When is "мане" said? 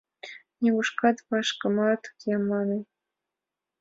2.49-2.79